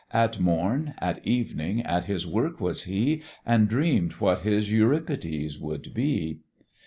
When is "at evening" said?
0.97-1.81